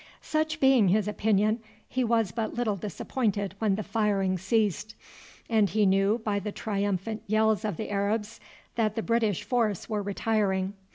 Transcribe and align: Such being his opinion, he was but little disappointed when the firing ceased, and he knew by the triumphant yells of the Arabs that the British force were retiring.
Such 0.23 0.59
being 0.59 0.87
his 0.87 1.07
opinion, 1.07 1.59
he 1.87 2.03
was 2.03 2.31
but 2.31 2.55
little 2.55 2.75
disappointed 2.75 3.53
when 3.59 3.75
the 3.75 3.83
firing 3.83 4.35
ceased, 4.39 4.95
and 5.47 5.69
he 5.69 5.85
knew 5.85 6.17
by 6.25 6.39
the 6.39 6.51
triumphant 6.51 7.21
yells 7.27 7.63
of 7.63 7.77
the 7.77 7.91
Arabs 7.91 8.39
that 8.77 8.95
the 8.95 9.03
British 9.03 9.43
force 9.43 9.87
were 9.87 10.01
retiring. 10.01 10.73